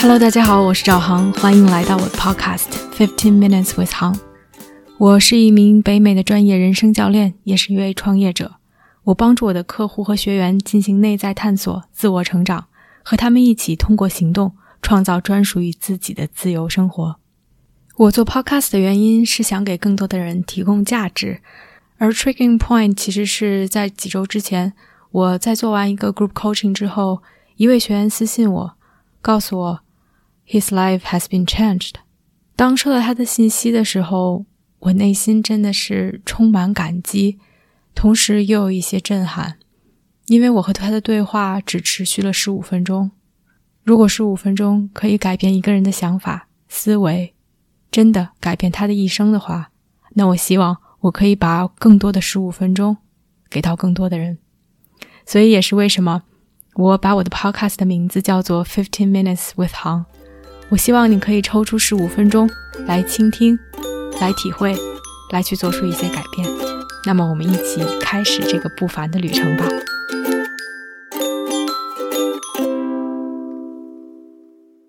[0.00, 4.16] Hello，大家好，我是赵航，欢迎来到我的 Podcast Fifteen Minutes with 航。
[4.96, 8.54] 我是一名北美的专业人生教练，也是一位创业者。
[9.02, 12.66] 我帮助我的客户和学员进行内在探索、自我成长，
[13.02, 17.16] 和他们一起通过行动创造专属于自己的自由生活。
[17.96, 21.40] 我做 Podcast 的原因是想给更多的人提供价值，
[21.98, 24.74] 而 Tricking Point 其实是在几周之前，
[25.10, 27.20] 我在做完一个 Group Coaching 之后，
[27.56, 28.76] 一位学员私信我，
[29.20, 29.80] 告诉我
[30.50, 31.96] His life has been changed。
[32.56, 34.46] 当收到他的信息的时候，
[34.78, 37.38] 我内心真的是充满感激，
[37.94, 39.58] 同时又有一些震撼，
[40.26, 43.10] 因为我和他的对话只持续了十五分钟。
[43.84, 47.34] 如果十五分钟可以改变一个人的想法、思维，
[47.90, 49.70] 真的改变他的一生的话，
[50.14, 52.96] 那我希望我可以把更多的十五分钟
[53.50, 54.38] 给到更多的人。
[55.26, 56.22] 所以也是为什么
[56.74, 60.06] 我把我的 podcast 的名字叫做 Fifteen Minutes with 航。
[60.70, 62.48] 我希望你可以抽出十五分钟
[62.86, 63.58] 来倾听。
[64.20, 64.74] 来体会，
[65.30, 66.48] 来去做出一些改变。
[67.06, 69.64] 那么，我们一起开始这个不凡的旅程吧。